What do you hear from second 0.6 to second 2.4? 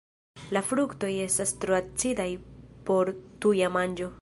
fruktoj estas tro acidaj